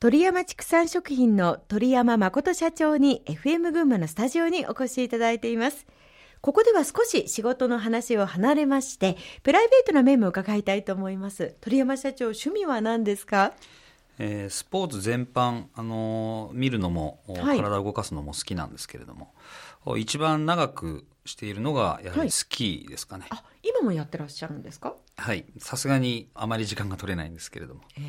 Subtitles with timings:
[0.00, 5.86] 鳥山畜産食品の鳥山誠社長に FM 群馬のスタジオにお越しいただいています。
[6.40, 11.54] ここでは少し仕事の話を離れまして、プライベートな面も伺いたいと思います。
[11.60, 13.52] 鳥山社長、趣味は何ですか？
[14.18, 19.34] えー、スポーツ全般、あのー、見るのも、はい、体を動かすのも好きなんですけれども、
[19.98, 24.94] 一番長くしているのがやはりスキーですかね、はい、あ今もやってらっしゃるんですか？
[25.18, 25.44] はい。
[25.58, 27.82] さすがにあまり時間が取れないんですけれども。
[27.98, 28.00] え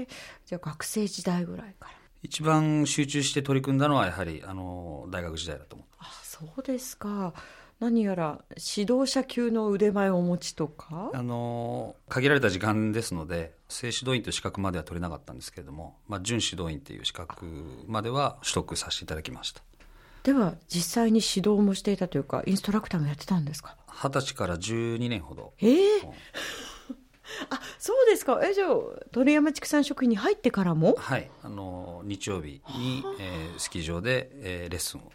[0.00, 0.08] えー、
[0.46, 1.92] じゃあ学生時代ぐらいから。
[2.22, 7.34] 一番集中して取り組んだのはやはりあの大学時代だと思ってあそうですか。
[7.78, 8.40] 何やら
[8.78, 11.10] 指導者級の腕前をお持ちとか？
[11.12, 17.44] あの限られた時間ですので正指導員という資格までは取れなかったんですけれども、まあ、準指導員という資格
[17.86, 19.62] までは取得させていただきました。
[20.22, 23.76] では実際に指導もしていたというかインストラクターもやってたんですか？
[23.88, 25.52] 二十歳から12年ほど。
[25.60, 26.06] ええー、
[27.50, 28.40] あそうですか。
[28.44, 28.68] えじゃあ
[29.12, 30.94] 鳥山畜産食品に入ってからも？
[30.96, 31.30] はい。
[31.42, 35.08] あの日曜日に、えー、スキー場で、えー、レッスンをや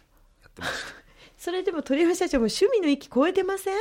[0.48, 0.78] ってました。
[1.38, 3.76] それでも鳥山社長も趣味の域超えてません？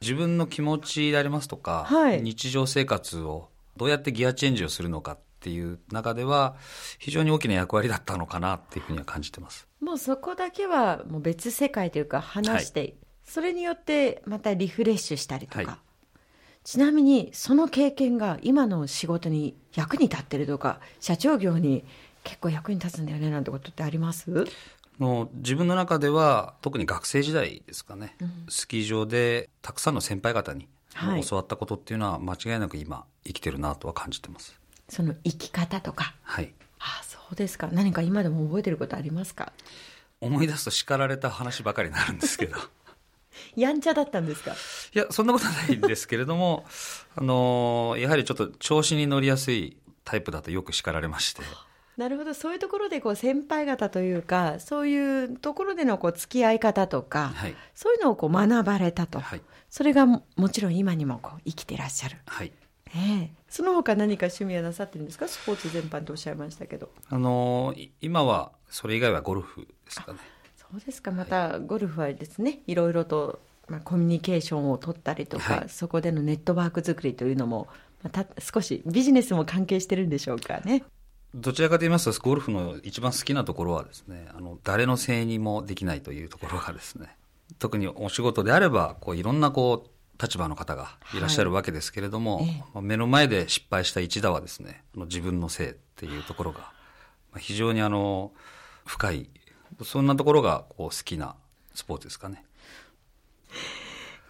[0.00, 6.56] 自分の気持ちでありますとか、はい、日常生活をどうやってギアチェンジをするのかっていう中では
[6.98, 9.66] 非常に大きな役割だったのかなっていうふうには感じてます。
[9.80, 15.78] もうそこだけはもう別世界というか話して、はい、それによってまたリフレッシュしたりとか、はい、
[16.68, 21.82] ちなみにその経験が今の仕事に役に立ってるとか社長業に
[22.24, 24.44] 結構役に立つんだよねなんてことってあります？
[25.00, 30.68] の自分の中では特に学生時代ですかね、うん、スキー場でたくさんの先輩方に
[31.26, 34.60] 教わったことっていうのは間違いなく今生きてるなとは感じてます。
[34.90, 37.70] その生き方とか、はい、あそうですか。
[37.72, 39.54] 何か今でも覚えてることありますか？
[40.20, 42.58] 思い出すと叱られた話ばかりになるんですけど
[43.56, 44.52] やんちゃだったんですか？
[44.94, 46.64] いやそんなことないんですけれども
[47.16, 51.42] あのやはりちょっと調子に乗りやすいタイプだとよく叱られまして。
[51.96, 52.32] なるほど。
[52.32, 62.18] そういうところでこう先輩方というかそういうところでのこう付き合い方とか、はい、そういうのをこう学ばれたと、はい、それがもちろん今にもこう生きてらっしゃる。
[62.26, 62.52] はい。
[62.94, 65.26] ええ、その他何か趣味はなさってるんですか？
[65.28, 66.90] スポーツ全般とおっしゃいましたけど。
[67.10, 70.20] あの今はそれ以外はゴルフですかね
[70.70, 71.10] そうですか。
[71.10, 77.68] またゴルフはですね、いろいろと、まあ、コミュニケーションを取ったりとか、はい、そこでのネットワーク作りというのも
[78.02, 80.84] また少しビジネスも関係してるんでしょうかね。
[81.34, 87.16] どちらかと言いますとゴルフの一番好きなところはですねあの誰のせいにもできないというところがですね
[87.58, 92.64] 特にお仕事であればこういろんなこう立場の方がいらっしゃるわけですけれども、はい。
[92.76, 96.72] え目の前で失敗した一打はですね自分のせいっていうところが
[97.36, 98.32] 非常にあの
[98.84, 99.30] 深い
[99.82, 101.36] そんなところがこう好きな
[101.74, 102.44] スポーツですかね。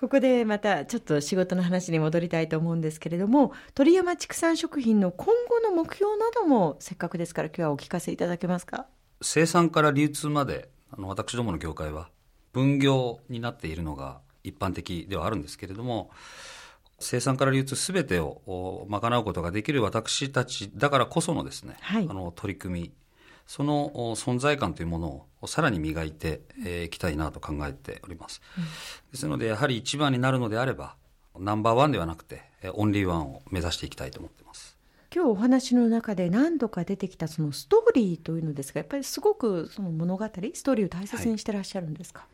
[0.00, 8.86] ここでまたちょっと仕事の話に戻りたいと思うんですけれども鳥山畜産食品の今後の目標などもせっかくですから今日はお聞かせいただけますか？
[9.20, 12.10] 生産から流通まであの私どもの業界は
[12.52, 16.10] 分業になっているのが一般的ではあるんですけれども
[17.00, 22.92] 生産から流通すべてを賄うことができる私たちだからこそのですね、はい、あの取り組み
[23.48, 26.42] その存在感というものをさらに磨いて
[26.84, 28.64] いきたいなと考えております、うん、
[29.10, 30.96] ですのでやはり一番になるのであれば
[31.38, 32.42] ナンバーワンではなくて
[32.74, 34.76] オンリーワンを目指していきたいと思っています。
[35.14, 42.26] 今日お話の中で何度か出てきたそのストーリーというのですがやっぱりすごくその物語ストーリーを大切にしてらっしゃるんですか、は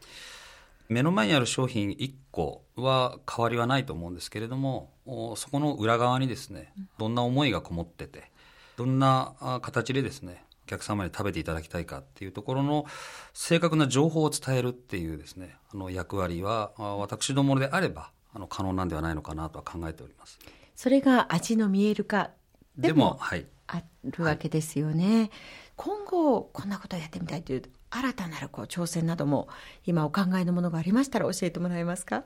[0.91, 0.93] い。
[0.95, 4.91] 目の前にある商品1個は変わりはないと思うんですけれども
[5.37, 8.33] そこの裏側にですねどんな思いがこもってて
[8.77, 12.87] どんな形でですねお客様に食べていただきたいかっていうところの
[13.33, 20.39] 正確な情報を伝えるっていうですねあの役割は私どもであればあの可能なんではないのかなとは考えております。
[20.75, 22.31] それが味の見える化
[22.77, 23.19] でも
[23.67, 25.31] あるわけですよね、はい、
[25.77, 29.49] 今後こんなことをやってみたいという新たなるこう挑戦なども
[29.87, 32.25] 今お考えのものがありましたら教えてもらえますか、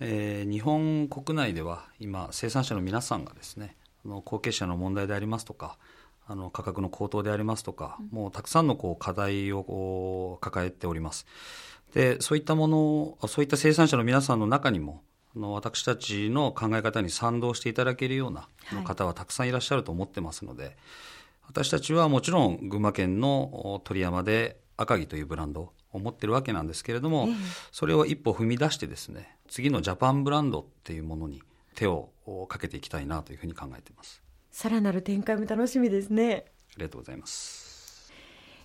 [0.00, 5.78] えー、日本国内では今生産者の皆さんがですねあの後継者の問題でありますとか
[6.28, 11.26] あの価格の高騰でありますとか、うん、もうたくさんのこう課題を抱えております。
[11.94, 15.02] でそういったものそういった生産者の皆さんの中にも
[15.34, 18.46] あの私たちの考え方に賛同していただけるような
[18.84, 20.76] 方はたくさんいらっしゃると思ってますので、はい
[21.48, 27.34] 私たちはもちろん群馬県の鳥山で赤城というブランドを持ってるわけなんですけれども、ええ、
[27.72, 31.42] それを一歩踏み出してですね次のジャパンブランドっていうものに
[31.74, 32.10] 手を
[32.48, 34.22] かけていきたいなというふうに考えています
[34.58, 36.46] さらなる展開も楽しみですね。
[36.74, 38.10] ありがとうございます。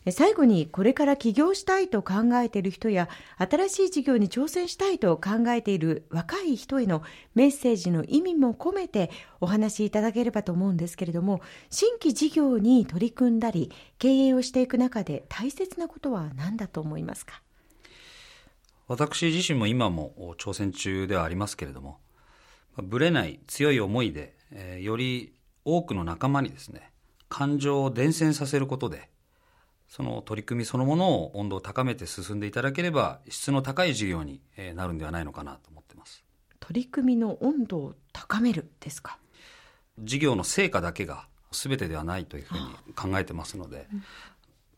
[0.09, 7.03] 最後にこれから起業したいと考えている人や新しい事業に挑戦したいと考えている若い人への
[7.35, 17.43] メッセージの意味も込めてお話しいただければと思うんですけれども新規事業に取り組んだり経営をしていく中で大切なことは何だと思いますか？
[18.87, 21.99] 私自身も今も挑戦中ではありますけれども
[22.81, 25.33] ぶれない強い思いで、えー、より
[25.65, 26.91] 多くの仲間にですね
[27.29, 29.09] 感情を伝染させることで
[29.87, 34.41] その取り組みそのものを温度を高めて進んでいただければ質の高い事業に
[34.75, 36.23] なるんではないのかなと思ってます。
[36.59, 39.19] 取り組みの温度を高めるですか？
[39.99, 43.87] 事業の成果だけが全てではないというふうに考えてますので、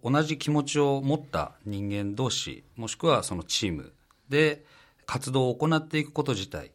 [0.03, 3.93] 同じ気持ちを持った人間同士もしくはそのチーム
[4.27, 4.65] で
[5.05, 6.71] 活動を行っていくこと自体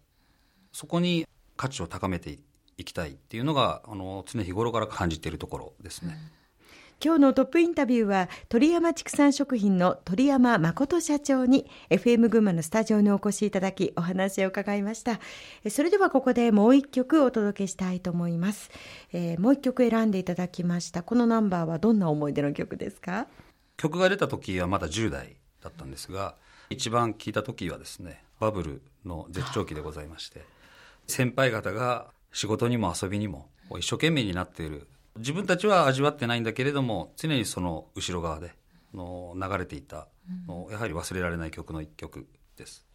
[0.72, 1.26] そこに
[1.56, 2.38] 価値を高めてい
[2.84, 6.16] きたいっていうのがあの常日頃から感じているところですね。
[6.34, 6.40] うん。
[7.02, 15.18] 今日のトップインタビューは鳥山畜産食品の鳥山誠社長に FM 群馬のスタジオにお越しいただきお話を伺いました。
[15.70, 18.70] それではここでもう一曲お届けしたいと思います、
[19.14, 21.02] えー、もう一曲選んでいただきました。
[21.02, 23.26] このナンバーはどんな思い出の曲ですか？
[23.78, 26.34] 曲が出た時はまだ10代だったんですが
[26.68, 30.44] 一番聴いた時はですねバブルの絶頂期でございまして
[31.06, 33.48] 先輩方が仕事にも遊びにも
[33.78, 34.88] 一生懸命になっている。
[35.16, 38.52] 自分たちは味わってないんだけれども常にその後ろ側で
[38.94, 40.06] の流れていた
[40.46, 42.86] の、やはり忘れられない曲の一曲です。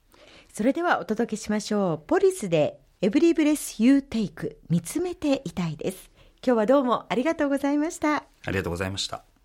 [0.54, 2.08] それではお届けしましょう。
[2.08, 6.12] ポリスで「Every Breath You Take 見つめていたい」です。
[6.46, 8.18] 今日はどうもありがとうございました。
[8.46, 9.26] ありがとうございました